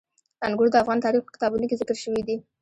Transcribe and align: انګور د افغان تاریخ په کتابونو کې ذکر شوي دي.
انګور 0.45 0.67
د 0.71 0.75
افغان 0.83 0.99
تاریخ 1.05 1.21
په 1.25 1.33
کتابونو 1.35 1.65
کې 1.69 1.79
ذکر 1.81 1.97
شوي 2.03 2.21
دي. 2.27 2.37